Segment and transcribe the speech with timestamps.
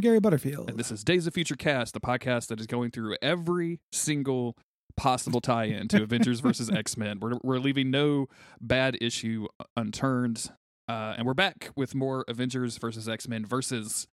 [0.00, 0.30] Jeremy Greer.
[0.30, 0.70] And I'm Gary Butterfield.
[0.70, 4.56] And this is Days of Future Cast, the podcast that is going through every single
[4.96, 7.20] possible tie in to Avengers versus X Men.
[7.20, 8.26] We're, we're leaving no
[8.60, 9.46] bad issue
[9.76, 10.50] unturned.
[10.88, 14.06] Uh, and we're back with more Avengers versus X Men versus.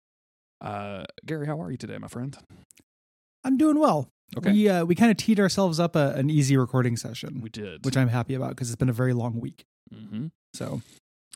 [0.60, 2.38] Uh, Gary, how are you today, my friend?
[3.44, 4.10] I'm doing well.
[4.38, 4.52] Okay.
[4.52, 7.86] We uh, we kind of teed ourselves up a, an easy recording session, We did.
[7.86, 9.66] which I'm happy about because it's been a very long week.
[9.94, 10.82] hmm So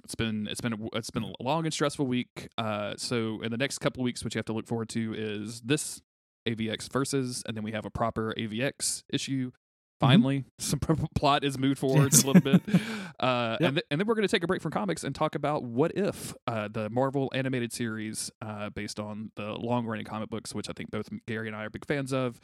[0.03, 2.47] It's been it's been it's been a long and stressful week.
[2.57, 5.13] Uh, so in the next couple of weeks, what you have to look forward to
[5.15, 6.01] is this
[6.48, 9.51] AVX versus, and then we have a proper AVX issue.
[9.99, 10.79] Finally, some
[11.13, 12.23] plot is moved forward Yes.
[12.23, 12.63] a little bit,
[13.20, 13.67] uh, Yep.
[13.67, 15.63] and, th- and then we're going to take a break from comics and talk about
[15.63, 20.55] what if uh, the Marvel animated series uh, based on the long running comic books,
[20.55, 22.39] which I think both Gary and I are big fans of.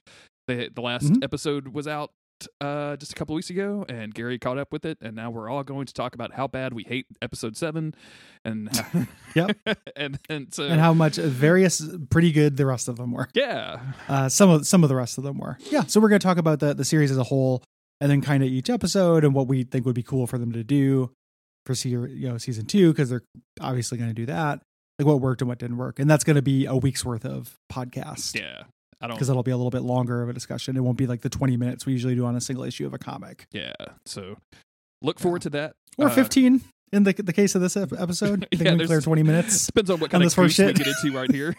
[0.48, 1.23] The the last Mhm.
[1.23, 2.11] episode was out
[2.62, 5.50] uh, just a couple weeks ago, and Gary caught up with it, and now we're
[5.50, 7.96] all going to talk about how bad we hate episode seven,
[8.46, 8.70] and
[9.36, 9.58] Yep.
[9.96, 13.30] and and so and how much various pretty good the rest of them were.
[13.34, 15.58] yeah, Uh, some of some of the rest of them were.
[15.72, 15.84] Yeah.
[15.84, 17.64] So we're gonna talk about the the series as a whole,
[18.02, 20.52] and then kind of each episode and what we think would be cool for them
[20.54, 21.12] to do
[21.66, 23.24] for se- you know season two because they're
[23.62, 24.62] obviously going to do that.
[25.00, 27.24] Like what worked and what didn't work, and that's going to be a week's worth
[27.26, 28.34] of podcast.
[28.40, 28.64] yeah,
[29.02, 30.76] I don't because it'll be a little bit longer of a discussion.
[30.76, 32.94] It won't be like the 20 minutes we usually do on a single issue of
[32.94, 33.48] a comic.
[33.52, 33.73] yeah.
[34.06, 34.38] So
[35.02, 35.73] look forward to that.
[35.98, 38.48] Or Uh, 15 in the the case of this episode.
[38.54, 39.66] I think Yeah, we clear 20 minutes.
[39.68, 40.78] Depends on what on kind of this first goose we shit.
[40.78, 41.56] get into right here.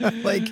[0.24, 0.48] like,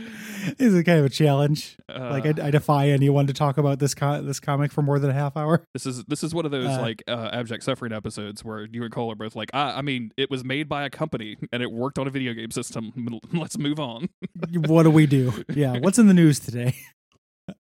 [0.58, 1.76] this is kind of a challenge.
[1.88, 4.98] Uh, like, I, I defy anyone to talk about this co- this comic for more
[4.98, 5.66] than a half hour.
[5.72, 8.82] This is this is one of those Uh, like uh, abject suffering episodes where you
[8.84, 11.62] and Cole are both like, I, I mean, it was made by a company and
[11.62, 13.20] it worked on a video game system.
[13.32, 14.08] Let's move on.
[14.66, 15.44] what do we do?
[15.54, 16.74] Yeah, what's in the news today?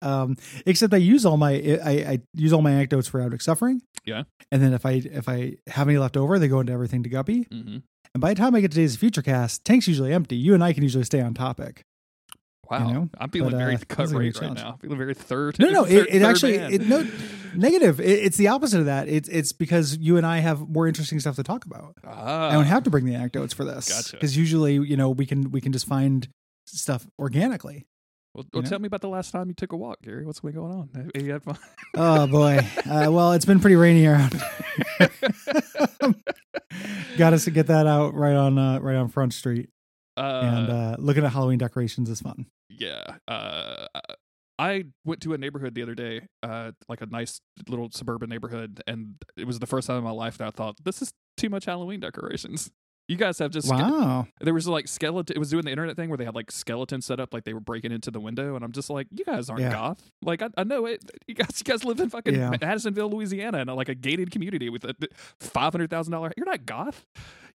[0.03, 1.53] Um, except I use all my
[1.84, 3.83] I, I use all my anecdotes for abject suffering.
[4.05, 4.22] Yeah.
[4.50, 7.09] and then if I if I have any left over, they go into everything to
[7.09, 7.47] Guppy.
[7.50, 7.78] hmm
[8.15, 10.37] And by the time I get to today's future cast, tank's usually empty.
[10.37, 11.83] You and I can usually stay on topic.
[12.71, 13.09] Wow, know?
[13.19, 14.77] I'm feeling But, very uh, cut this is gonna rate right now.
[14.83, 15.59] feeling very third.
[15.59, 17.06] No, no, third- it, it third actually it, no
[17.55, 17.99] negative.
[17.99, 19.09] It, it's the opposite of that.
[19.09, 21.95] It's it's because you and I have more interesting stuff to talk about.
[22.05, 24.12] Ah, I don't have to bring the anecdotes for this Gotcha.
[24.12, 26.28] because usually you know we can we can just find
[26.66, 27.87] stuff organically.
[28.38, 30.25] Well, well tell me about the last time you took a walk, Gary.
[30.25, 30.88] What's been going on?
[30.94, 31.59] Have You had fun?
[31.97, 32.59] Oh boy.
[32.88, 34.41] uh, well, it's been pretty rainy around.
[37.16, 39.71] Got us to get that out right on uh, right on Front Street,
[40.16, 42.47] Uh, and uh, looking at Halloween decorations is fun.
[42.69, 43.16] yeah.
[43.27, 43.87] Uh,
[44.60, 48.82] I went to a neighborhood the other day, uh, like a nice little suburban neighborhood,
[48.87, 51.48] and it was the first time in my life that I thought this is too
[51.48, 52.71] much Halloween decorations.
[53.09, 54.27] You guys have just Wow.
[54.41, 55.35] there was like skeleton.
[55.35, 57.55] It was doing the internet thing where they had like skeletons set up, like they
[57.55, 59.73] were breaking into the window, and I'm just like, you guys aren't Yeah.
[59.73, 60.11] goth.
[60.23, 61.03] Like I, I know it.
[61.27, 62.51] You guys, you guys live in fucking Yeah.
[62.61, 64.95] Madisonville, Louisiana, in a, like a gated community with a
[65.41, 66.33] five hundred thousand dollar.
[66.37, 67.07] You're not goth.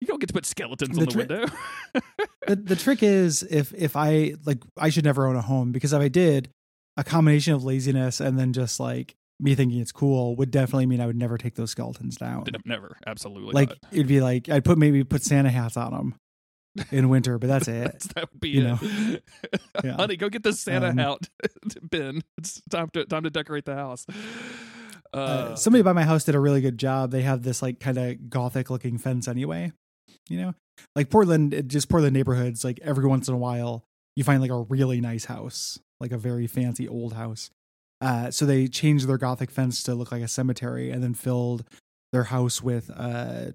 [0.01, 1.47] You don't get to put skeletons The on the tri- window.
[2.47, 5.93] the the trick is if if I like I should never own a home because
[5.93, 6.49] if I did,
[6.97, 11.01] a combination of laziness and then just like me thinking it's cool would definitely mean
[11.01, 12.45] I would never take those skeletons down.
[12.65, 13.53] Never, absolutely.
[13.53, 13.79] Like not.
[13.93, 16.15] it'd be like I'd put maybe put Santa hats on them
[16.91, 17.85] in winter, but that's it.
[17.85, 19.25] That's- that would be you it.
[19.85, 19.95] Yeah.
[19.97, 21.29] Honey, go get the Santa Um, out
[21.91, 22.23] bin.
[22.39, 24.07] It's time to time to decorate the house.
[25.15, 27.11] Uh, Uh, somebody by my house did a really good job.
[27.11, 29.73] They have this like kind of gothic looking fence anyway.
[30.29, 30.55] You know,
[30.95, 32.65] like Portland, just Portland neighborhoods.
[32.65, 33.85] Like every once in a while,
[34.17, 37.51] you find like a really nice house, like a very fancy old house.
[38.03, 41.65] Uh, so they changed their gothic fence to look like a cemetery, and then filled
[42.13, 43.53] their house with, uh,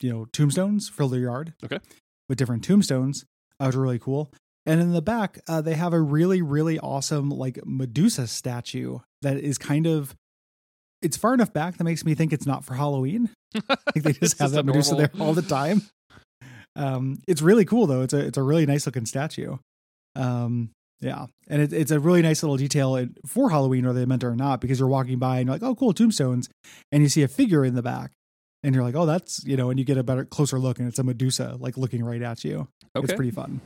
[0.00, 0.88] you know, tombstones.
[0.88, 1.80] Filled their yard, Okay.
[2.28, 3.24] with different tombstones.
[3.58, 4.32] That was really cool.
[4.64, 9.36] And in the back, uh, they have a really, really awesome like Medusa statue that
[9.38, 10.14] is kind of.
[11.02, 13.30] It's far enough back that makes me think it's not for Halloween.
[13.54, 15.82] Like they just have that Medusa normal- there all the time.
[16.76, 18.02] Um, it's really cool though.
[18.02, 19.56] It's a it's a really nice looking statue.
[20.14, 24.22] Um, yeah, and it, it's a really nice little detail for Halloween, whether they meant
[24.22, 26.48] it or not, because you're walking by and you're like, oh, cool tombstones,
[26.92, 28.12] and you see a figure in the back,
[28.62, 30.86] and you're like, oh, that's you know, and you get a better closer look, and
[30.86, 32.68] it's a Medusa like looking right at you.
[32.96, 33.04] okay.
[33.04, 33.60] It's pretty fun.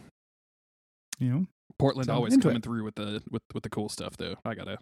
[1.18, 1.46] You know?
[1.78, 2.62] Portland so always coming it.
[2.62, 4.36] through with the with with the cool stuff though.
[4.44, 4.78] I gotta.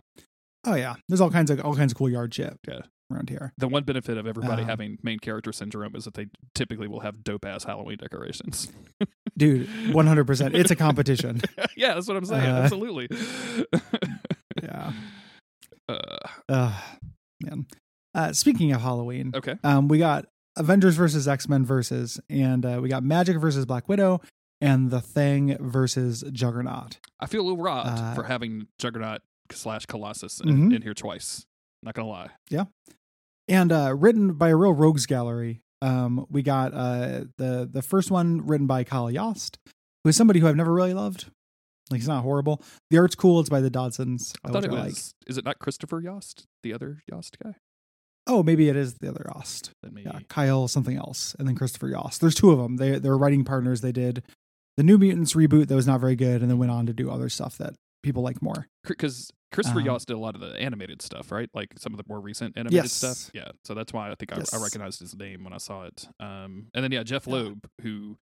[0.65, 2.59] Oh yeah, there's all kinds of all kinds of cool yard shit.
[2.69, 2.81] Yeah.
[3.11, 3.53] Around here.
[3.59, 7.01] The one benefit of everybody Um, having main character syndrome is that they typically will
[7.01, 8.73] have dope ass Halloween decorations.
[9.37, 10.55] Dude, 100%.
[10.55, 11.41] It's a competition.
[11.77, 12.49] yeah, that's what I'm saying.
[12.49, 13.09] Uh, Absolutely.
[14.63, 14.93] Yeah.
[15.89, 15.99] Uh,
[16.49, 16.81] Uh,
[17.43, 17.67] man.
[18.15, 19.57] Uh, speaking of Halloween, okay.
[19.65, 20.27] um, we got
[20.57, 24.21] Avengers versus X Men versus, and uh, we got Magik versus Black Widow,
[24.61, 26.99] and The Thing versus Juggernaut.
[27.19, 30.77] I feel a little robbed Uh, for having Juggernaut slash Colossus in, Mhm.
[30.77, 31.47] in here twice.
[31.83, 32.31] Not gonna lie.
[32.51, 32.65] Yeah,
[33.49, 35.63] and uh, written by a real rogues gallery.
[35.81, 39.59] Um, we got uh the the first one written by Kyle Yost,
[40.05, 41.31] who is somebody who I've never really loved.
[41.91, 42.63] Like he's not horrible.
[42.91, 43.41] The art's cool.
[43.41, 44.33] It's by the Dodsons.
[44.45, 44.81] I thought it was.
[44.81, 45.29] Like.
[45.29, 47.57] Is it not Christopher Yost, the other Yost guy?
[48.29, 49.73] Oh, maybe it is the other Yost.
[49.83, 50.09] Then maybe.
[50.13, 52.21] Yeah, Kyle something else, and then Christopher Yost.
[52.21, 52.77] There's two of them.
[52.77, 53.81] They they're writing partners.
[53.81, 54.23] They did
[54.77, 57.11] the New Mutants reboot that was not very good, and then went on to do
[57.11, 58.69] other stuff that people like more.
[58.87, 61.49] because Christopher Um, Yost did a lot of the animated stuff, right?
[61.55, 62.93] Like some of the more recent animated Yes.
[62.93, 63.31] stuff.
[63.35, 64.53] Yeah, so that's why I think I, Yes.
[64.55, 66.09] I recognized his name when I saw it.
[66.19, 67.27] Um, and then yeah, Jeph.
[67.27, 68.17] Loeb, who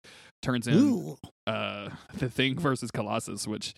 [0.42, 1.16] turns in
[1.46, 3.74] uh, the Thing versus Colossus, which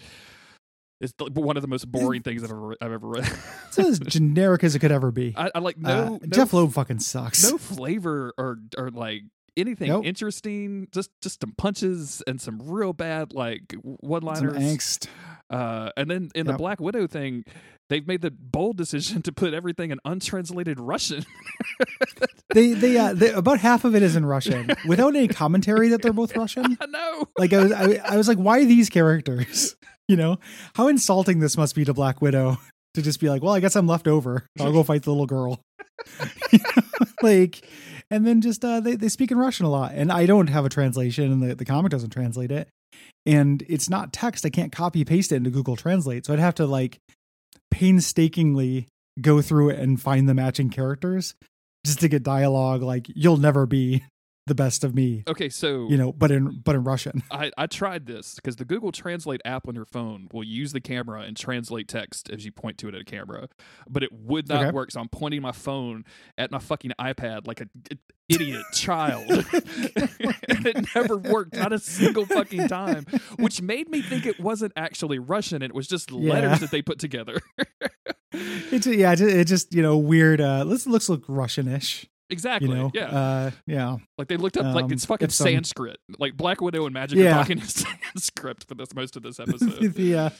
[1.00, 3.28] is one of the most boring things I've ever I've ever read.
[3.68, 5.34] It's as generic as it could ever be.
[5.36, 7.50] I, I like no, Uh, no Jeph Loeb fucking sucks.
[7.50, 9.22] no flavor or or like
[9.56, 10.04] anything Nope.
[10.04, 10.88] interesting.
[10.92, 14.56] Just just some punches and some real bad like one Some liners.
[14.62, 15.08] angst.
[15.50, 17.44] Uh, and then in the Black Widow thing,
[17.88, 21.24] they've made the bold decision to put everything in untranslated Russian.
[22.52, 26.02] They they, uh, they about half of it is in Russian without any commentary that
[26.02, 26.76] they're both Russian.
[26.80, 27.28] I know.
[27.38, 29.76] Like I was I, I was like, why these characters?
[30.08, 30.38] You know
[30.74, 32.58] how insulting this must be to Black Widow
[32.94, 34.44] to just be like, well, I guess I'm left over.
[34.58, 35.60] I'll go fight the little girl.
[36.52, 37.64] You know, like,
[38.10, 40.64] and then just uh, they they speak in Russian a lot, and I don't have
[40.64, 42.68] a translation, and the the comic doesn't translate it,
[43.26, 44.44] and it's not text.
[44.46, 47.00] I can't copy paste it into Google Translate, so I'd have to like
[47.70, 48.88] painstakingly
[49.20, 51.34] go through it and find the matching characters
[51.84, 54.02] just to get dialogue like you'll never be
[54.46, 57.66] the best of me Okay, so you know but in but in russian I, I
[57.66, 61.36] tried this because the Google Translate app on your phone will use the camera and
[61.36, 63.48] translate text as you point to it at a camera,
[63.88, 64.70] but it would not Okay.
[64.72, 64.90] work.
[64.90, 66.04] So I'm pointing my phone
[66.36, 67.96] at my fucking iPad like a a
[68.28, 69.30] idiot child,
[70.48, 73.06] and it never worked, not a single fucking time.
[73.36, 76.32] Which made me think it wasn't actually Russian; it was just Yeah.
[76.32, 77.40] letters that they put together.
[78.32, 82.68] it's yeah it just, it just you know weird uh this looks look russianish exactly.
[82.68, 83.06] you know yeah.
[83.06, 85.98] uh yeah Like they looked up like Um, it's fucking some- Sanskrit.
[86.18, 87.30] Like Black Widow and Magik Yeah.
[87.36, 89.94] are talking Sanskrit for this most of this episode.
[89.94, 90.30] the uh,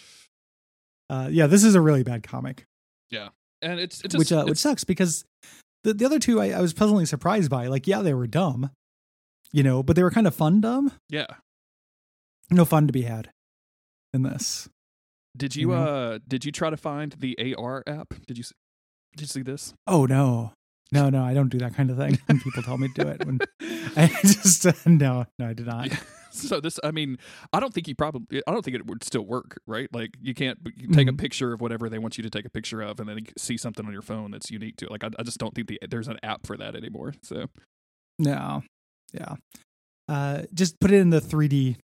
[1.11, 2.65] uh yeah this is a really bad comic
[3.11, 3.29] Yeah,
[3.63, 5.25] And it's it's just which uh, which sucks because
[5.85, 8.71] the, the other two I, I was pleasantly surprised by like yeah they were dumb
[9.53, 11.27] you know but they were kind of fun dumb yeah.
[12.51, 13.31] no fun to be had
[14.13, 14.69] in this
[15.37, 15.83] Did you you know?
[15.85, 18.15] uh did you try to find the AR app?
[18.27, 18.45] Did you
[19.17, 19.75] did you see this?
[19.89, 20.53] oh no
[20.93, 23.09] no no i don't do that kind of thing when people tell me to do
[23.09, 23.39] it when
[23.97, 25.97] i just uh, no no i did not Yeah.
[26.33, 27.19] So this I mean,
[27.53, 29.93] I don't think you probably I don't think it would still work, right?
[29.93, 31.19] Like you can't you take a Mhm.
[31.19, 33.85] picture of whatever they want you to take a picture of and then see something
[33.85, 34.93] on your phone that's unique to it.
[34.93, 37.15] Like I, I just don't think the, there's an app for that anymore.
[37.25, 37.47] So
[38.21, 38.63] No.
[39.13, 39.35] Yeah.
[40.09, 41.79] Uh just put it in the 3D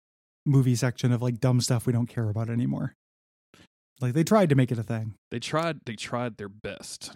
[0.45, 2.95] movie section of like dumb stuff we don't care about anymore.
[4.01, 5.15] Like they tried to make it a thing.
[5.31, 7.13] they tried they tried their best.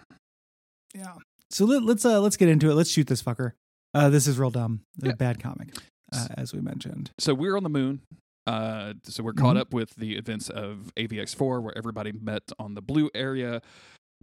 [0.94, 1.14] Yeah.
[1.50, 2.74] So let, let's uh let's get into it.
[2.74, 3.52] Let's shoot this fucker.
[3.94, 4.80] Uh this is real dumb.
[5.02, 5.12] A Yeah.
[5.14, 5.74] bad comic.
[6.12, 7.10] Uh, as we mentioned.
[7.18, 8.00] so we're on the moon.
[8.46, 9.60] Uh, so we're caught Mhm.
[9.60, 13.60] up with the events of AVX4, where everybody met on the blue area,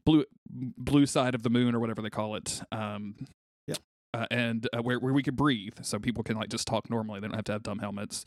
[0.05, 2.61] blue blue side of the moon, or whatever they call it.
[2.71, 3.15] Um,
[3.67, 3.77] Yep.
[4.13, 7.19] Uh, and uh, where where we could breathe, so people can like just talk normally.
[7.19, 8.23] They don't have to have dumb helmets.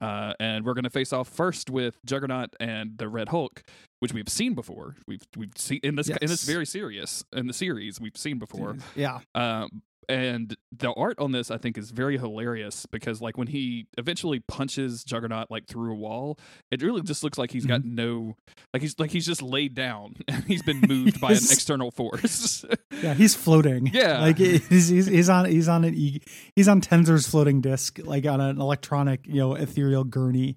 [0.00, 3.62] Uh, and we're going to face off first with Juggernaut and the Red Hulk,
[4.00, 4.96] which we've seen before.
[5.06, 8.76] We've we've seen in this in this very serious in the series we've seen before.
[8.96, 9.20] Yeah.
[9.34, 13.86] Um, and the art on this, I think, is very hilarious because, like, when he
[13.98, 16.38] eventually punches Juggernaut like through a wall,
[16.70, 17.94] it really just looks like he's got mm-hmm.
[17.94, 18.36] no,
[18.72, 22.64] like he's like he's just laid down and he's been moved by an external force.
[23.02, 23.90] Yeah, he's floating.
[23.92, 24.20] Yeah.
[24.20, 26.20] Like he's, he's he's on he's on an e,
[26.54, 30.56] he's on Tensor's floating disc like on an electronic, you know, ethereal gurney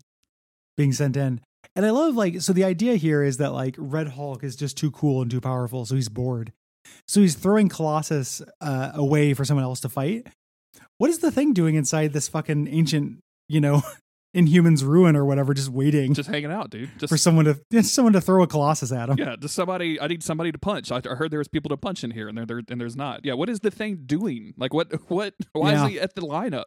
[0.77, 1.41] being sent in.
[1.75, 4.77] And I love like so the idea here is that like Red Hulk is just
[4.77, 6.53] too cool and too powerful, so he's bored.
[7.07, 10.27] So he's throwing Colossus uh, away for someone else to fight.
[10.97, 13.81] What is the thing doing inside this fucking ancient, you know,
[14.35, 16.89] Inhumans ruin or whatever, just waiting just hanging out, dude.
[16.99, 19.17] Just for someone to someone to throw a Colossus at him?
[19.17, 19.99] yeah, just somebody.
[19.99, 20.91] I need somebody to punch.
[20.91, 22.95] I, I heard there was people to punch in here, and there, there and there's
[22.95, 23.25] not.
[23.25, 24.53] Yeah, what is the thing doing?
[24.57, 25.33] Like, what, what?
[25.53, 25.85] Why Yeah.
[25.85, 26.65] is he at the lineup,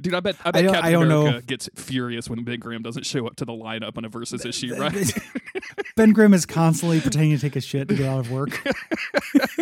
[0.00, 0.14] dude?
[0.14, 1.22] I bet, I bet don't- Captain I don't know.
[1.22, 4.44] America gets furious when Ben Grimm doesn't show up to the lineup on a versus
[4.44, 5.12] issue, right?
[5.96, 8.50] Ben Grimm is constantly pretending to take a shit to get out of work.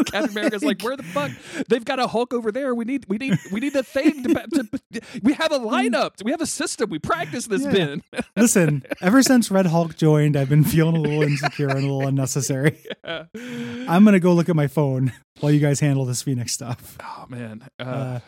[0.06, 1.30] Captain America's like, where the fuck?
[1.68, 2.74] They've got a Hulk over there.
[2.74, 5.00] We need, we need, we need the thing to, to.
[5.22, 6.22] We have a lineup.
[6.24, 6.90] We have a system.
[6.90, 7.70] We practice this, Yeah.
[7.72, 8.02] Ben.
[8.36, 12.06] Listen, ever since Red Hulk joined, I've been feeling a little insecure and a little
[12.06, 12.78] unnecessary.
[13.04, 16.96] I'm gonna go look at my phone while you guys handle this Phoenix stuff.
[17.02, 17.66] oh man.
[17.78, 18.20] Uh, Uh,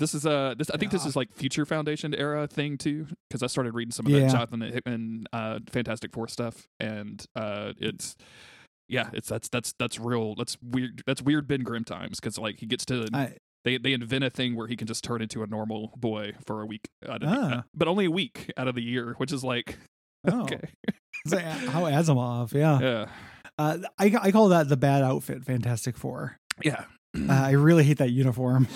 [0.00, 3.42] this is uh this I think this is like future foundation era thing too because
[3.42, 4.20] I started reading some of Yeah.
[4.20, 8.16] that Jonathan Hickman uh Fantastic Four stuff and uh it's
[8.88, 12.58] yeah it's that's that's that's real that's weird that's weird Ben Grimm times because like
[12.58, 15.42] he gets to I they they invent a thing where he can just turn into
[15.42, 17.64] a normal boy for a week, out of the- Ah.
[17.74, 19.78] but only a week out of the year, which is like
[20.26, 20.60] Oh, okay,
[21.30, 22.80] like how Asimov, yeah.
[22.80, 23.06] yeah,
[23.58, 26.38] Uh, I I call that the bad outfit, Fantastic Four.
[26.62, 26.84] yeah.
[27.16, 28.66] Uh, I really hate that uniform.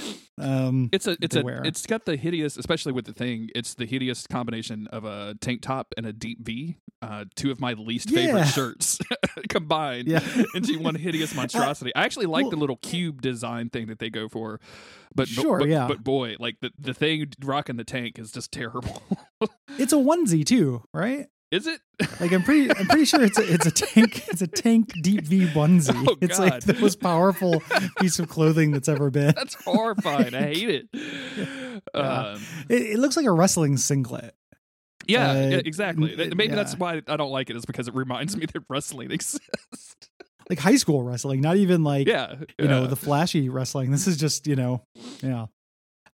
[0.40, 1.62] Um, It's a it's a wear.
[1.64, 3.48] it's got the hideous, especially with the thing.
[3.54, 6.76] It's the hideous combination of a tank top and a deep V.
[7.02, 8.98] Uh, two of my least favorite shirts
[9.48, 10.20] combined yeah,
[10.54, 11.92] into one hideous monstrosity.
[11.94, 14.60] I actually like well- the little cube design thing that they go for,
[15.14, 15.86] but Sure, but, yeah.
[15.88, 19.02] But boy, like the the thing rocking the tank is just terrible.
[19.78, 21.26] it's a onesie too, right?
[21.50, 21.80] Is it?
[22.20, 25.22] Like I'm pretty, I'm pretty sure it's a, it's a tank, it's a tank deep
[25.24, 26.06] V onesie.
[26.08, 27.62] Oh, it's like the most powerful
[28.00, 29.34] piece of clothing that's ever been.
[29.34, 30.34] That's horrifying.
[30.34, 30.88] I hate it.
[31.94, 32.00] Yeah.
[32.34, 34.34] Um, It, it looks like a wrestling singlet.
[35.06, 36.12] yeah, Uh, exactly.
[36.12, 37.56] n- Maybe that's why I don't like it.
[37.56, 39.96] Is because it reminds me that wrestling exists.
[40.50, 43.90] like high school wrestling, not even like yeah, you know the flashy wrestling.
[43.90, 44.82] This is just you know,
[45.22, 45.46] yeah.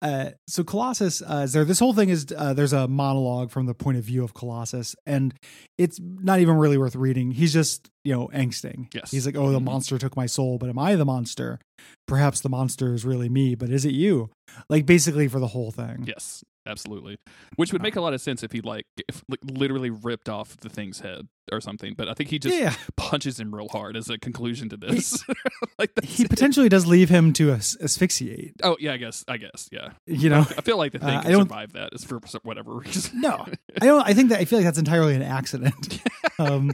[0.01, 3.65] Uh, so Colossus, uh, is there this whole thing is uh, there's a monologue from
[3.65, 5.33] the point of view of Colossus, and
[5.77, 7.31] it's not even really worth reading.
[7.31, 8.87] He's just you know angsting.
[8.93, 9.11] Yes.
[9.11, 9.65] he's like, oh, the Mhm.
[9.65, 11.59] monster took my soul, but am I the monster?
[12.07, 14.29] Perhaps the monster is really me, but is it you?
[14.69, 16.05] Like basically for the whole thing.
[16.07, 17.17] Yes, absolutely.
[17.55, 20.55] Which would make a lot of sense if he like, if, like literally ripped off
[20.57, 21.95] the thing's head or something.
[21.97, 22.73] But I think he just yeah.
[22.95, 25.23] punches him real hard as a conclusion to this.
[25.79, 26.29] like He it.
[26.29, 28.53] potentially does leave him to as- asphyxiate.
[28.63, 29.25] Oh yeah, I guess.
[29.27, 29.67] I guess.
[29.71, 29.89] Yeah.
[30.05, 32.73] You know, I feel like the thing Uh, I don't- survive that is for whatever
[32.75, 33.19] reason.
[33.21, 33.45] No,
[33.81, 34.07] I don't.
[34.07, 36.01] I think that I feel like that's entirely an accident.
[36.39, 36.71] um,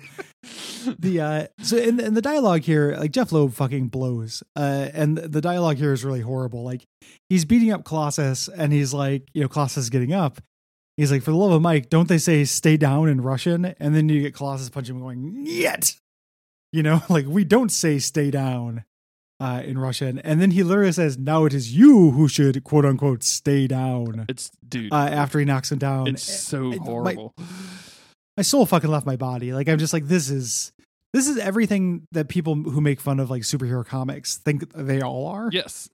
[1.00, 5.18] the uh, so in, in the dialogue here, like Jeph Loeb fucking blows, uh, and
[5.18, 6.64] the dialogue here is really horrible.
[6.64, 6.86] Like
[7.30, 10.40] he's beating up Colossus, and he's like, you know, Colossus is getting up.
[10.98, 13.66] He's like, for the love of Mike, don't they say stay down in Russian?
[13.82, 15.94] And then you get Colossus punching him, going, yet,
[16.72, 18.86] you know, like we don't say stay down
[19.42, 20.20] uh, in Russian.
[20.20, 24.26] And then he literally says, now it is you who should quote unquote stay down.
[24.30, 24.94] It's dude.
[24.94, 27.34] Uh, after he knocks him down, it's so it- my- horrible.
[28.38, 29.52] my soul fucking left my body.
[29.52, 30.72] Like I'm just like this is
[31.16, 35.28] this is everything that people who make fun of like superhero comics think they all
[35.28, 35.50] are.
[35.52, 35.90] yes.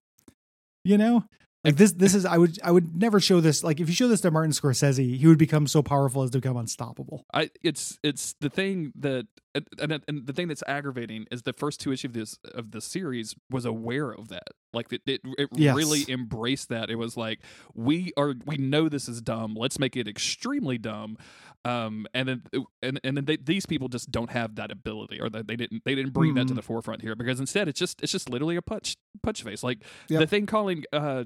[0.84, 1.26] You know?
[1.64, 4.08] Like this this is I would I would never show this like if you show
[4.08, 7.24] this to Martin Scorsese, he would become so powerful as to become unstoppable.
[7.32, 11.54] I it's it's the thing that and, and, and the thing that's aggravating is the
[11.54, 14.48] first two issues of this of the series was aware of that.
[14.74, 15.76] Like it it, it Yes.
[15.76, 16.90] really embraced that.
[16.90, 17.40] It was like
[17.74, 19.56] we are we know this is dumb.
[19.56, 21.18] Let's make it extremely dumb.
[21.66, 22.44] Um and then
[22.82, 25.84] and and then they, these people just don't have that ability or that they didn't
[25.86, 26.58] they didn't bring that to Mhm.
[26.58, 29.64] the forefront here because instead it's just it's just literally a punch punch face.
[29.64, 30.20] Like Yep.
[30.22, 31.26] the thing calling uh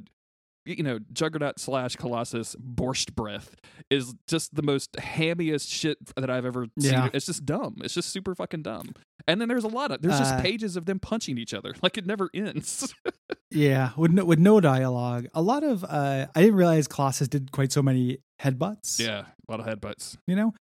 [0.65, 3.55] you know, Juggernaut slash Colossus borscht breath
[3.89, 7.03] is just the most hammiest shit that I've ever Yeah.
[7.03, 7.11] seen.
[7.13, 7.75] It's just dumb.
[7.83, 8.93] It's just super fucking dumb.
[9.27, 11.73] And then there's a lot of there's just Uh, pages of them punching each other.
[11.83, 12.93] Like it never ends.
[13.51, 15.27] Yeah, with no, with no dialogue.
[15.33, 18.99] A lot of uh I didn't realize Colossus did quite so many headbutts.
[18.99, 20.17] yeah, a lot of headbutts.
[20.27, 20.53] You know?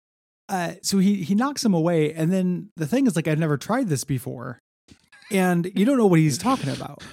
[0.49, 3.57] Uh so he he knocks him away and then the thing is like I've never
[3.57, 4.59] tried this before.
[5.33, 7.03] And you don't know what he's talking about.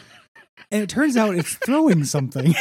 [0.70, 2.54] And it turns out it's throwing something.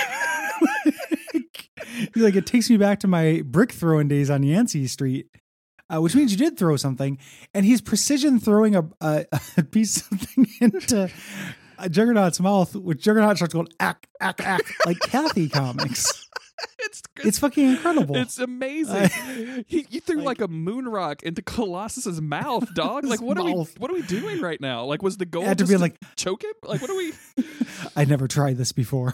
[2.15, 5.27] He's like, it takes me back to my brick throwing days on Yancey Street,
[5.93, 7.19] uh, which means you did throw something.
[7.53, 9.27] And he's precision throwing a, a,
[9.57, 11.11] a piece of something into
[11.79, 16.29] a Juggernaut's mouth, which Juggernaut starts going, ack, ack, ack, like Cathy comics.
[16.83, 18.17] It's It's fucking incredible.
[18.17, 18.97] It's amazing.
[18.97, 19.09] Uh,
[19.67, 23.05] he, you threw like- like, a moon rock into Colossus's mouth, dog.
[23.05, 24.85] Like what are we what are we doing right now?
[24.85, 26.53] Like was the goal had to just be to like, choke him?
[26.63, 27.13] Like what are we
[27.97, 29.13] I never tried this before.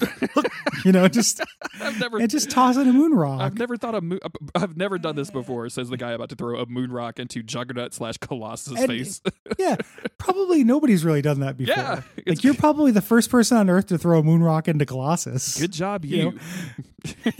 [0.85, 1.41] you know, just
[1.81, 3.41] I've never and just tossing a moon rock.
[3.41, 4.21] I've never thought of moon.
[4.55, 5.69] I've never done this before.
[5.69, 9.21] Says the guy about to throw a moon rock into Juggernaut slash Colossus' And- face.
[9.59, 9.77] yeah,
[10.19, 11.75] probably nobody's really done that before.
[11.77, 14.87] yeah, Like you're probably the first person on earth to throw a moon rock into
[14.87, 15.59] Colossus.
[15.59, 16.31] good job, you you.
[16.33, 17.33] know.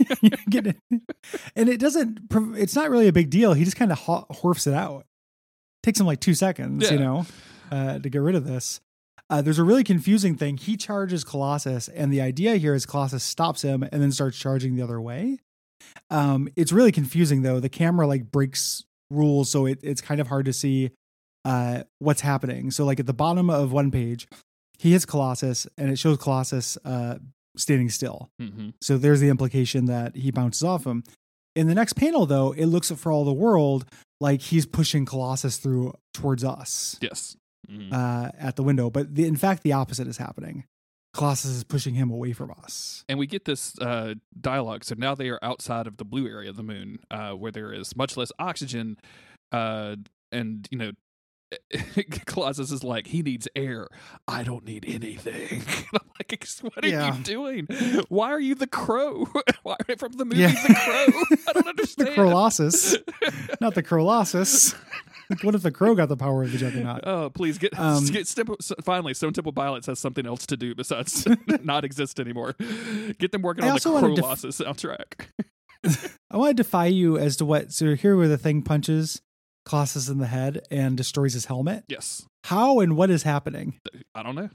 [1.55, 2.19] And it doesn't.
[2.57, 3.53] It's not really a big deal.
[3.53, 5.05] He just kind of ho- horfs it out.
[5.83, 7.25] Takes him like two seconds, you know,
[7.71, 8.81] uh, to get rid of this.
[9.29, 10.57] Uh, there's a really confusing thing.
[10.57, 14.75] He charges Colossus, and the idea here is Colossus stops him and then starts charging
[14.75, 15.39] the other way.
[16.09, 17.59] Um, it's really confusing though.
[17.59, 20.91] The camera like breaks rules, so it, it's kind of hard to see
[21.45, 22.71] uh, what's happening.
[22.71, 24.27] So like at the bottom of one page,
[24.77, 27.15] he hits Colossus, and it shows Colossus uh,
[27.57, 28.29] standing still.
[28.39, 31.03] hmm So there's the implication that he bounces off him.
[31.55, 33.85] In the next panel, though, it looks for all the world
[34.21, 37.35] like he's pushing Colossus through towards us Yes.
[37.69, 37.91] Mhm.
[37.91, 38.89] uh, at the window.
[38.89, 40.65] But the, in fact, the opposite is happening.
[41.13, 43.03] Colossus is pushing him away from us.
[43.09, 44.83] and we get this uh, dialogue.
[44.83, 47.73] So now they are outside of the blue area of the moon, uh, where there
[47.73, 48.97] is much less oxygen,
[49.51, 49.95] uh,
[50.31, 50.91] and you know,
[52.25, 53.87] Colossus is like, he needs air.
[54.27, 55.63] I don't need anything.
[56.31, 57.15] Like, what are Yeah.
[57.17, 57.67] you doing?
[58.09, 59.25] Why are you the crow?
[59.63, 60.51] Why are you from the movie Yeah.
[60.51, 61.37] The Crow?
[61.47, 62.09] I don't understand.
[62.09, 62.13] the.
[62.15, 62.95] Colossus,
[63.61, 64.75] not the Colossus.
[65.29, 67.01] Like, what if the crow got the power of the juggernaut?
[67.05, 68.27] Oh, please get, Um, get
[68.81, 69.13] finally.
[69.13, 71.27] Stone Temple Pilots has something else to do besides
[71.65, 72.55] not exist anymore.
[73.19, 75.27] Get them working I on the also wanted to f- Colossus soundtrack.
[76.31, 77.73] I want to defy you as to what.
[77.73, 79.21] So here, where the thing punches
[79.65, 81.83] Colossus in the head and destroys his helmet.
[81.89, 83.79] Yes, How and what is happening?
[84.15, 84.49] I don't know.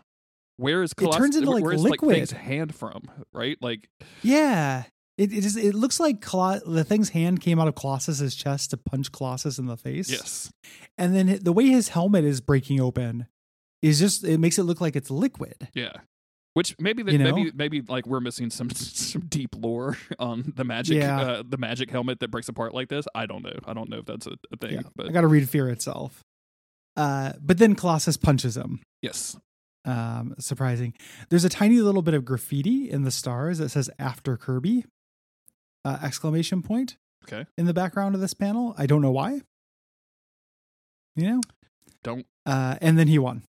[0.57, 1.19] Where is Colossus?
[1.21, 2.09] turns into, like, where is liquid.
[2.09, 3.03] like thing's hand from?
[3.33, 3.89] Right, like
[4.23, 4.85] Yeah,
[5.19, 8.71] it it, is, it looks like Colo- the thing's hand came out of Colossus's chest
[8.71, 10.11] to punch Colossus in the face.
[10.11, 10.51] yes,
[10.99, 13.27] and then the way his helmet is breaking open
[13.83, 15.69] is just it makes it look like it's liquid.
[15.75, 15.93] yeah.
[16.55, 17.35] Which maybe that You know?
[17.35, 21.19] maybe maybe like we're missing some some deep lore on the magic Yeah.
[21.21, 23.07] uh, the magic helmet that breaks apart like this.
[23.15, 23.59] I don't know.
[23.65, 24.73] I don't know if that's a, a thing.
[24.75, 26.21] Yeah, but I got to read Fear itself.
[26.95, 28.83] Uh, but then Colossus punches him.
[29.01, 29.35] yes,
[29.85, 30.95] Um, surprising.
[31.29, 34.85] There's a tiny little bit of graffiti in the stars that says "After Kirby!"
[35.85, 36.97] Uh, exclamation point.
[37.25, 37.47] Okay.
[37.59, 39.41] In the background of this panel, I don't know why.
[41.17, 41.41] You know.
[42.03, 42.27] Don't.
[42.47, 43.43] Uh, and then he won,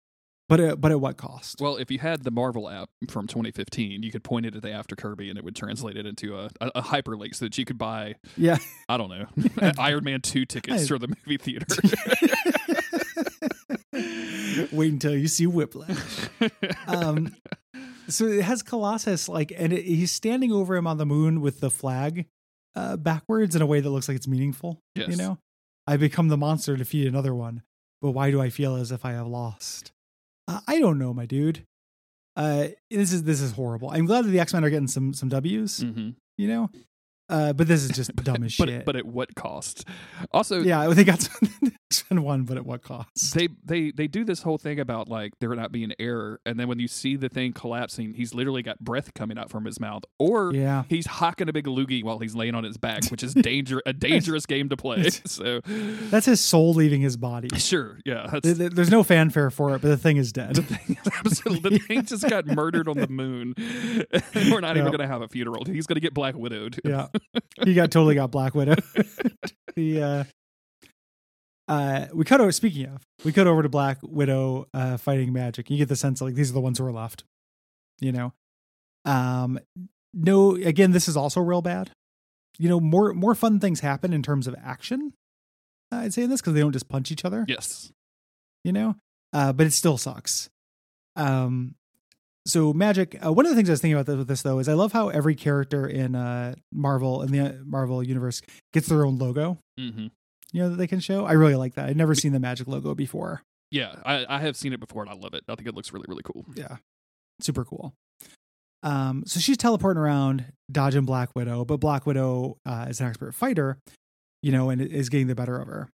[0.48, 1.56] but at, but at what cost?
[1.60, 4.70] Well, if you had the Marvel app from 2015, you could point it at the
[4.70, 7.64] After Kirby, and it would translate it into a, a, a hyperlink so that you
[7.64, 8.58] could buy yeah.
[8.88, 9.26] I don't know
[9.78, 11.66] Iron Man two tickets I- for the movie theater.
[14.72, 16.28] Wait until you see Whiplash.
[16.86, 17.34] Um,
[18.08, 21.60] so it has Colossus like, and it, he's standing over him on the moon with
[21.60, 22.26] the flag
[22.74, 24.80] uh, backwards in a way that looks like it's meaningful.
[24.94, 25.08] Yes.
[25.10, 25.38] You know,
[25.86, 27.62] I become the monster to defeat another one,
[28.00, 29.92] but why do I feel as if I have lost?
[30.48, 31.64] Uh, I don't know, my dude.
[32.34, 33.90] Uh, this is this is horrible.
[33.90, 35.82] I'm glad that the X Men are getting some some W's.
[35.82, 36.70] hmm You know,
[37.32, 38.84] uh, but this is just dumb as but shit.
[38.84, 39.86] but at what cost?
[40.32, 41.28] Also, yeah, they got
[41.90, 43.34] some one, but at what cost?
[43.34, 46.68] they they they do this whole thing about like there not being air, and then
[46.68, 50.04] when you see the thing collapsing, he's literally got breath coming out from his mouth,
[50.18, 53.34] or yeah, he's hocking a big loogie while he's laying on his back, which is
[53.34, 55.08] danger a dangerous game to play.
[55.24, 55.60] So
[56.10, 57.48] that's his soul leaving his body.
[57.58, 60.56] sure, yeah, that's Th- th- There's no fanfare for it, but the thing is dead.
[60.56, 60.98] the thing.
[61.24, 63.54] Absolutely, the thing just got murdered on the moon.
[64.34, 65.64] We're not even going to have a funeral.
[65.64, 66.80] He's going to get black widowed.
[66.84, 67.06] yeah,
[67.64, 68.74] he got totally got Black Widow.
[69.76, 70.24] the uh,
[71.68, 72.52] uh, we cut over.
[72.52, 75.70] Speaking of, we cut over to Black Widow uh, fighting Magik.
[75.70, 77.24] You get the sense like these are the ones who are left.
[78.00, 78.32] You know,
[79.04, 79.58] um,
[80.12, 80.56] no.
[80.56, 81.90] Again, this is also real bad.
[82.58, 85.12] You know, more more fun things happen in terms of action.
[85.92, 87.44] uh, I'd say in this because they don't just punch each other.
[87.48, 87.92] Yes.
[88.64, 88.96] you know
[89.32, 90.48] uh, but it still sucks
[91.16, 91.74] um
[92.46, 94.58] so Magik uh, one of the things i was thinking about this, with this though
[94.58, 98.88] is i love how every character in uh marvel in the uh, marvel universe gets
[98.88, 100.08] their own logo hmm
[100.52, 101.24] you know that they can show.
[101.24, 101.88] I really like that.
[101.88, 103.40] I'd never seen the Magik logo before.
[103.70, 105.44] Yeah, I, I have seen it before and I love it.
[105.48, 106.44] I think it looks really, really cool.
[106.54, 106.76] yeah
[107.40, 107.94] super cool.
[108.82, 113.34] Um so she's teleporting around dodging black widow but black widow uh, is an expert
[113.34, 113.78] fighter
[114.42, 115.88] you know and is getting the better of her.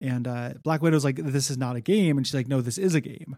[0.00, 2.78] And uh black widow's like this is not a game and she's like no this
[2.78, 3.36] is a game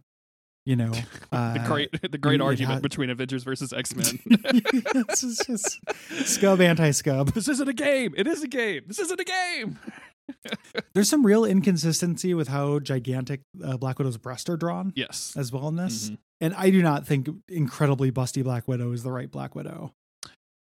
[0.64, 0.92] you know
[1.33, 4.18] uh, the great, the great argument had- between Avengers versus X Men.
[5.09, 7.33] this is just skub anti skub.
[7.35, 8.14] this isn't a game.
[8.16, 8.83] It is a game.
[8.87, 9.79] This isn't a game.
[10.94, 15.35] There's some real inconsistency with how gigantic uh, Black Widow's breasts are drawn Yes.
[15.37, 16.18] as well in this, Mhm.
[16.40, 19.94] and I do not think incredibly busty Black Widow is the right Black Widow.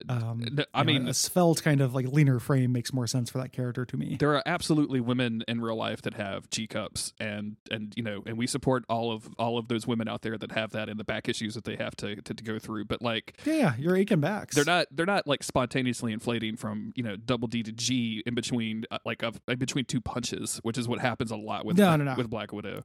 [0.10, 3.30] Um, I you know, mean, a svelte kind of like leaner frame makes more sense
[3.30, 4.18] for that character to me.
[4.20, 8.24] there are absolutely women in real life that have G cups, and and you know,
[8.26, 11.00] and we support all of all of those women out there that have that and
[11.00, 12.86] the back issues that they have to to, to go through.
[12.86, 14.56] But like, Yeah, yeah, you're aching backs.
[14.56, 18.34] they're not they're not like spontaneously inflating from you know double D to G in
[18.36, 21.78] between uh, like of in between two punches, which is what happens a lot with
[21.78, 22.16] No, no, no.
[22.16, 22.84] with Black Widow.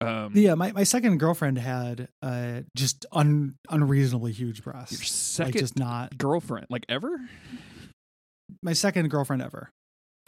[0.00, 4.92] Um, Yeah, my, my second girlfriend had uh, just un, unreasonably huge breasts.
[4.92, 7.08] your second Like just not girlfriend, like ever?
[8.62, 9.70] my second girlfriend ever.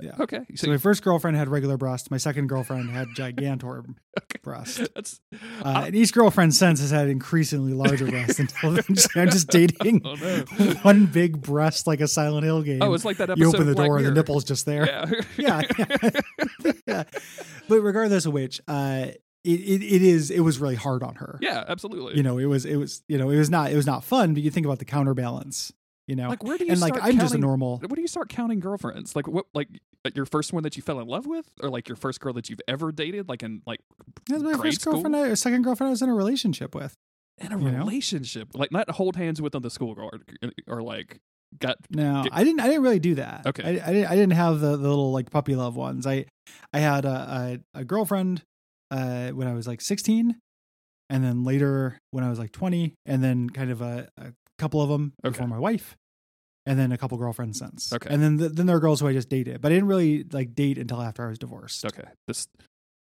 [0.01, 0.13] Yeah.
[0.21, 2.09] Okay, So so my first girlfriend had regular breasts.
[2.09, 3.85] My second girlfriend had gigantor
[4.23, 4.39] Okay.
[4.45, 4.81] breasts.
[4.95, 5.19] that's
[5.61, 8.79] Uh, and each girlfriend since has had increasingly larger breasts until
[9.17, 10.45] I'm just dating oh no.
[10.83, 12.81] one big breast like a Silent Hill game.
[12.81, 13.41] Oh, it's like that episode.
[13.43, 14.87] you open the door and the nipple's just there.
[14.87, 15.11] Yeah.
[15.37, 15.63] Yeah,
[16.65, 16.73] yeah.
[16.87, 17.03] yeah.
[17.69, 19.09] But regardless of which, uh,
[19.45, 21.39] it, it it is it was really hard on her.
[21.41, 22.17] yeah, absolutely.
[22.17, 24.35] You know, it was it was you know it was not it was not fun.
[24.35, 25.73] But you think about the counterbalance.
[26.07, 27.79] You know, like where do you and like I'm just a counting- normal.
[27.79, 29.15] When do you start counting girlfriends?
[29.15, 29.45] Like what?
[29.55, 29.69] Like
[30.07, 32.33] uh, your first one that you fell in love with, or like your first girl
[32.35, 33.29] that you've ever dated?
[33.29, 33.81] Like in like
[34.27, 34.95] That's my first school?
[34.95, 36.95] girlfriend, I, or second girlfriend I was in a relationship with.
[37.39, 37.79] in a you know?
[37.79, 40.13] relationship, like not hold hands with on the school or,
[40.67, 41.19] or like
[41.59, 42.61] got No, Get- I didn't.
[42.61, 43.47] I didn't really do that.
[43.47, 43.63] Okay.
[43.65, 44.07] I, I didn't.
[44.11, 46.07] I didn't have the, the little like puppy love ones.
[46.07, 46.25] I
[46.73, 48.43] I had a a, a girlfriend
[48.91, 50.37] uh, when I was like 16,
[51.11, 54.81] and then later when I was like 20, and then kind of a, a couple
[54.83, 55.33] of them Okay.
[55.33, 55.97] before my wife,
[56.67, 57.93] and then a couple girlfriends since.
[57.93, 58.09] Okay.
[58.13, 60.25] and then th- then there are girls who I just dated, but I didn't really
[60.33, 61.85] like date until after I was divorced.
[61.85, 62.05] Okay.
[62.27, 62.47] This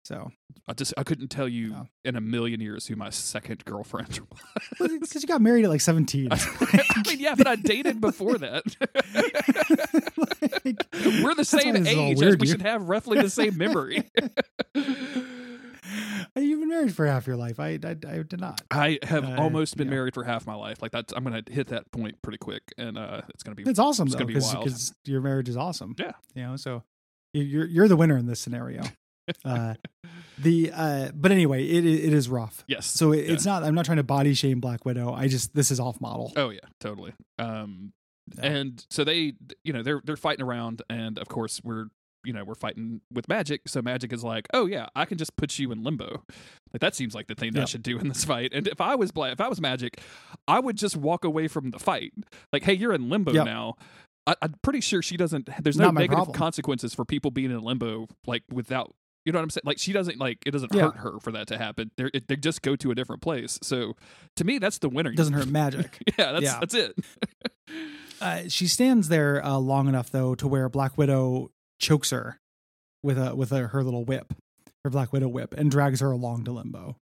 [0.05, 0.31] So
[0.69, 1.87] I just I couldn't tell you No.
[2.05, 4.19] in a million years who my second girlfriend
[4.81, 4.91] was.
[5.01, 6.29] because you got married at like 17.
[6.33, 6.37] I
[7.09, 8.65] mean, yeah, but I dated before that.
[10.65, 10.87] Like,
[11.23, 12.19] We're the same this is all age.
[12.19, 12.49] weird, we dude.
[12.59, 14.11] should have roughly the same memory.
[16.37, 17.61] You've been married for half your life.
[17.61, 18.61] I I, I did not.
[18.71, 19.95] I have Uh, almost been yeah.
[19.95, 20.83] married for half my life.
[20.83, 23.79] Like that's I'm gonna hit that point pretty quick, and uh, it's gonna be It's
[23.79, 24.93] awesome It's though gonna be because wild.
[25.05, 25.95] your marriage is awesome.
[25.99, 26.13] Yeah.
[26.35, 26.57] you know.
[26.57, 26.83] So
[27.33, 28.83] you- you're you're the winner in this scenario.
[29.45, 29.75] uh,
[30.39, 32.65] the uh, but anyway, it it is rough.
[32.67, 32.85] yes.
[32.87, 33.63] So it, it's not.
[33.63, 35.13] I'm not trying to body shame Black Widow.
[35.15, 36.33] I just this is off model.
[36.37, 37.13] Oh yeah, totally.
[37.39, 37.93] Um,
[38.37, 38.47] Yeah.
[38.47, 41.87] and so they, you know, they're they're fighting around, and of course we're,
[42.25, 43.61] you know, we're fighting with Magik.
[43.67, 46.23] So Magik is like, oh yeah, I can just put you in limbo.
[46.73, 48.53] Like that seems like the thing that I should do in this fight.
[48.55, 49.99] And if I was black, if I was Magik,
[50.49, 52.13] I would just walk away from the fight.
[52.53, 53.45] Like, hey, you're in limbo Yep.
[53.47, 53.75] now.
[54.27, 55.49] I, I'm pretty sure she doesn't.
[55.63, 56.37] There's no negative problem.
[56.37, 58.95] consequences for people being in limbo, like without.
[59.27, 59.63] You know what I'm saying?
[59.65, 60.83] Like she doesn't like it doesn't Yeah.
[60.91, 61.91] hurt her for that to happen.
[61.97, 63.59] They they just go to a different place.
[63.63, 63.97] So
[64.37, 65.11] to me, that's the winner.
[65.13, 65.89] It doesn't hurt Magik.
[66.19, 66.59] yeah, that's Yeah.
[66.61, 66.99] that's it.
[68.21, 71.51] Uh, she stands there uh, long enough though to where Black Widow
[71.85, 72.39] chokes her
[73.03, 74.33] with a with a, her little whip,
[74.85, 76.97] her Black Widow whip, and drags her along to limbo.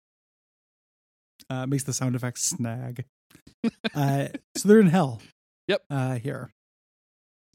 [1.49, 3.05] Uh, makes the sound effect snag.
[3.95, 5.21] uh, so they're in hell.
[5.69, 5.83] Yep.
[5.91, 6.51] Uh, here,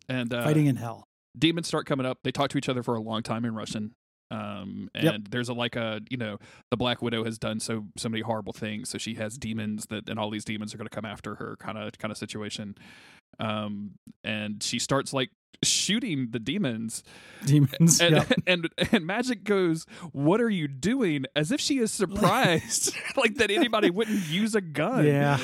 [0.07, 1.03] and uh, fighting in hell.
[1.37, 2.19] demons start coming up.
[2.23, 3.91] They talk to each other for a long time in Russian.
[4.31, 5.21] Um, and Yep.
[5.29, 6.37] there's a like a you know
[6.71, 10.09] the Black Widow has done so so many horrible things, so she has demons that
[10.09, 12.75] and all these demons are going to come after her kind of kind of situation.
[13.39, 13.91] Um,
[14.23, 15.29] and she starts like
[15.63, 17.03] shooting the demons,
[17.45, 17.99] Demons.
[18.01, 18.31] and Yep.
[18.47, 23.51] and and Magik goes, "What are you doing?" As if she is surprised, like that
[23.51, 25.05] anybody wouldn't use a gun.
[25.05, 25.39] Yeah.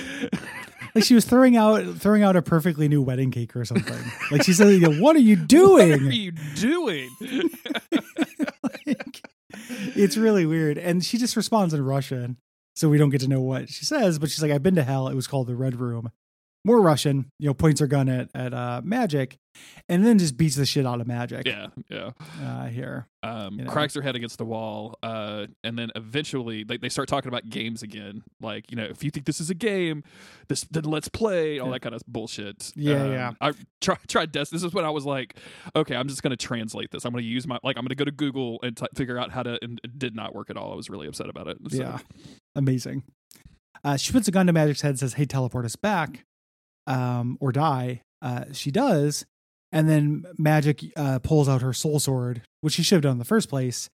[0.93, 3.97] Like she was throwing out throwing out a perfectly new wedding cake or something.
[4.29, 5.89] Like she said, "What are you doing?
[5.91, 7.09] What are you doing?
[8.63, 9.21] like,
[9.95, 10.77] it's really weird.
[10.77, 12.37] And she just responds in Russian,
[12.75, 14.19] so we don't get to know what she says.
[14.19, 15.07] But she's like, "I've been to hell.
[15.07, 16.11] It was called the Red Room."
[16.63, 19.37] More Russian, you know, points her gun at at uh, Magik,
[19.89, 21.47] and then just beats the shit out of Magik.
[21.47, 22.11] yeah, yeah.
[22.39, 23.71] Uh, here, um, You know?
[23.71, 27.49] cracks her head against the wall, uh, and then eventually, like they start talking about
[27.49, 28.21] games again.
[28.41, 30.03] Like, you know, if you think this is a game,
[30.49, 31.57] this then let's play.
[31.57, 31.73] All Yeah.
[31.73, 32.71] that kind of bullshit.
[32.75, 33.31] Yeah, Um, yeah.
[33.41, 34.51] I try, tried this.
[34.51, 35.37] This is when I was like,
[35.75, 37.05] okay, I'm just gonna translate this.
[37.05, 39.41] I'm gonna use my like I'm gonna go to Google and t- figure out how
[39.41, 39.57] to.
[39.63, 40.73] And it did not work at all.
[40.73, 41.57] I was really upset about it.
[41.71, 41.97] So, yeah,
[42.55, 43.01] amazing.
[43.83, 46.23] Uh, she puts a gun to Magik's head, and says, "Hey, teleport us back,
[46.87, 49.25] um, or die." Uh, she does,
[49.71, 53.19] and then Magik uh, pulls out her soul sword, which she should have done in
[53.19, 53.89] the first place,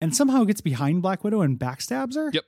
[0.00, 2.30] and somehow gets behind Black Widow and backstabs her.
[2.32, 2.44] Yep.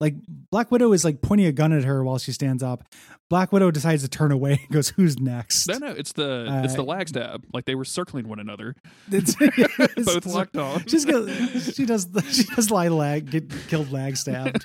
[0.00, 0.14] Like
[0.50, 2.84] Black Widow is like pointing a gun at her while she stands up.
[3.30, 6.74] Black Widow decides to turn away and goes, "Who's next?" No, no, it's the it's
[6.74, 7.44] the Uh, lag stab.
[7.52, 8.74] Like they were circling one another,
[9.12, 9.34] It's,
[10.04, 10.86] both locked on.
[10.86, 11.28] She's got,
[11.74, 14.64] she does she does lie lag get killed lag stabbed.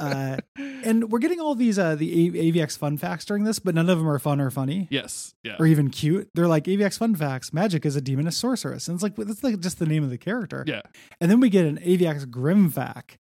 [0.00, 3.74] Uh, and we're getting all these uh the A- AVX fun facts during this, but
[3.74, 6.30] none of them are fun or funny yes, yeah, or even cute.
[6.34, 7.50] They're like AVX fun facts.
[7.50, 10.18] Magik is a demoness sorceress, and it's like that's like just the name of the
[10.18, 10.64] character.
[10.66, 10.80] yeah.
[11.20, 13.18] And then we get an AVX grim fact.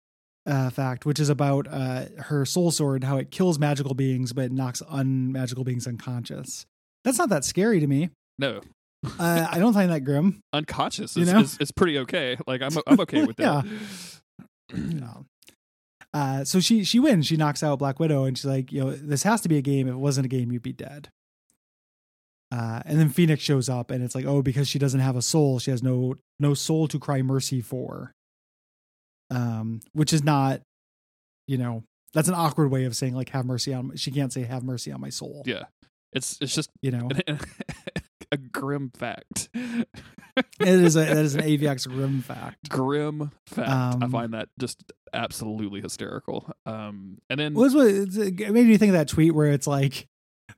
[0.50, 4.50] Uh, fact, which is about uh, her soul sword, how it kills magical beings, but
[4.50, 6.66] knocks unmagical beings unconscious.
[7.04, 8.10] That's not that scary to me.
[8.38, 8.60] No,
[9.18, 10.40] Uh, I don't find that grim.
[10.52, 11.40] unconscious You know?
[11.40, 12.36] is, is pretty okay.
[12.46, 13.64] Like I'm I'm okay with that.
[14.74, 15.24] No.
[16.14, 17.26] Uh, so she she wins.
[17.26, 19.62] She knocks out Black Widow, and she's like, you know, this has to be a
[19.62, 19.86] game.
[19.88, 21.08] If it wasn't a game, you'd be dead.
[22.52, 25.22] Uh, and then Phoenix shows up, and it's like, oh, because she doesn't have a
[25.22, 28.12] soul, she has no no soul to cry mercy for.
[29.30, 30.60] Um, which is not,
[31.46, 33.96] you know, that's an awkward way of saying like have mercy on.
[33.96, 35.42] She can't say have mercy on my soul.
[35.46, 35.64] Yeah.
[36.12, 37.08] It's it's just You know,
[38.32, 39.48] a grim fact.
[39.54, 39.86] it
[40.60, 42.68] is a that is an AVX grim fact.
[42.68, 43.68] grim fact.
[43.68, 46.50] I Um, find that just absolutely hysterical.
[46.66, 50.08] Um, and then Well, what it made me think of that tweet where it's like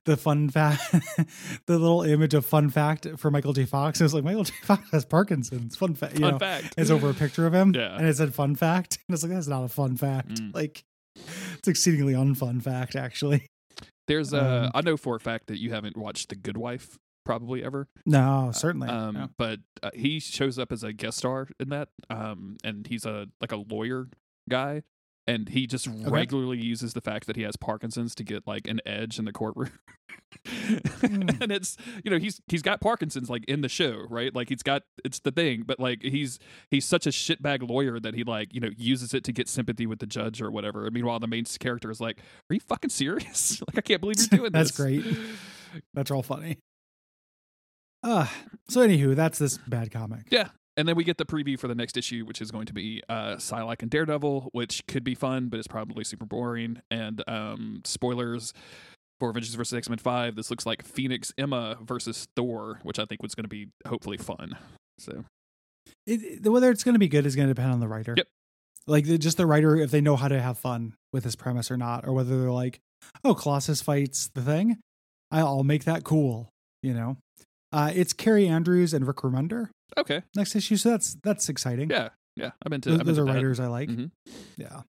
[0.05, 0.81] the fun fact,
[1.65, 3.65] the little image of fun fact for Michael J.
[3.65, 3.99] Fox.
[4.01, 4.53] It was like Michael J.
[4.63, 5.75] Fox has Parkinson's.
[5.75, 6.73] Fun fact, you fun know, fact.
[6.77, 7.95] it's over a picture of him, Yeah.
[7.97, 10.29] and it said fun fact, and it's like that's not a fun fact.
[10.35, 10.53] Mm.
[10.53, 10.83] Like
[11.57, 13.45] it's exceedingly unfun fact, actually.
[14.07, 16.97] There's a um, I know for a fact that you haven't watched The Good Wife
[17.25, 17.87] probably ever.
[18.05, 18.89] No, certainly.
[18.89, 19.29] Um, no.
[19.37, 21.87] but uh, he shows up as a guest star in that.
[22.09, 24.09] Um, and he's a like a lawyer
[24.49, 24.83] guy.
[25.25, 28.81] And he just regularly uses the fact that he has Parkinson's to get like an
[28.85, 29.71] edge in the courtroom.
[30.45, 31.37] Mm.
[31.41, 34.35] and it's you know he's he's got Parkinson's like in the show, right?
[34.35, 38.15] Like he's got it's the thing, but like he's he's such a shitbag lawyer that
[38.15, 40.85] he like you know uses it to get sympathy with the judge or whatever.
[40.85, 43.61] And meanwhile, the main character is like, "Are you fucking serious?
[43.67, 45.17] like I can't believe you're doing That's this." That's great.
[45.93, 46.57] That's all funny.
[48.03, 48.27] Uh,
[48.67, 50.27] so anywho, that's this bad comic.
[50.29, 50.49] Yeah.
[50.75, 53.03] And then we get the preview for the next issue, which is going to be
[53.09, 56.81] uh Psylocke and Daredevil, which could be fun, but it's probably super boring.
[56.89, 58.53] And um spoilers
[59.19, 59.77] for Avengers vs.
[59.77, 60.35] X Men Five.
[60.35, 64.17] This looks like Phoenix Emma versus Thor, which I think was going to be hopefully
[64.17, 64.57] fun.
[64.97, 65.23] So
[66.07, 68.15] It, it- whether it's going to be good is going to depend on the writer.
[68.17, 68.27] Yep.
[68.87, 71.69] Like the- just the writer, if they know how to have fun with this premise
[71.71, 72.79] or not, or whether they're like,
[73.23, 74.79] "Oh, Colossus fights the thing,
[75.31, 76.49] I'll make that cool."
[76.81, 77.17] You know,
[77.73, 81.89] uh, it's Kaare Andrews and Rick Remender okay, next issue, so that's that's exciting.
[81.89, 82.91] yeah, yeah, I'm into.
[82.91, 83.33] those, I'm those are that.
[83.33, 83.89] writers I like.
[83.89, 84.11] Mhm.
[84.57, 84.81] Yeah.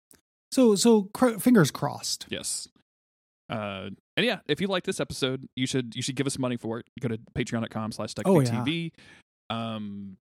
[0.52, 2.28] So so cr- fingers crossed.
[2.30, 2.67] Yes.
[3.50, 6.58] Uh, and yeah, if you like this episode, you should you should give us money
[6.58, 6.86] for it.
[7.00, 8.89] Go to patreon.com slash Oh, yeah.
[9.50, 10.17] Um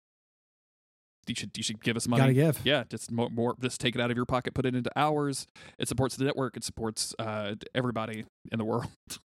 [1.27, 2.21] you should you should give us money.
[2.21, 2.59] Gotta give.
[2.65, 5.47] Yeah, just more, more just take it out of your pocket, put it into ours.
[5.79, 8.89] It supports the network, it supports uh everybody in the world.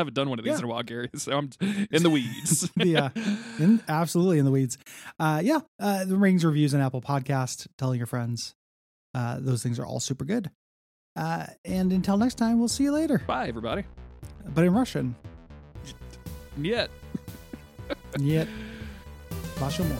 [0.00, 0.58] I haven't done one of these Yeah.
[0.60, 1.10] in a while, Gary.
[1.16, 1.50] So I'm
[1.90, 2.70] in the weeds.
[2.76, 3.10] Yeah.
[3.58, 4.78] In, absolutely in the weeds.
[5.18, 5.60] Uh, yeah.
[5.78, 8.54] Uh, the rings reviews and Apple Podcast, telling your friends.
[9.14, 10.50] Uh, those things are all super good.
[11.16, 13.18] Uh, and until next time, we'll see you later.
[13.26, 13.84] Bye, everybody.
[14.54, 15.14] But in Russian.
[16.56, 16.90] Yet.
[18.18, 18.48] Yet.
[19.56, 19.96] Vasha moi.